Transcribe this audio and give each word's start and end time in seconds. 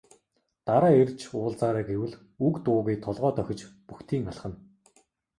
Дараа 0.67 0.93
ирж 1.01 1.19
уулзаарай 1.37 1.83
гэвэл 1.89 2.13
үг 2.45 2.55
дуугүй 2.65 2.95
толгой 3.05 3.31
дохиж 3.37 3.59
бөгтийн 3.87 4.25
алхана. 4.31 4.57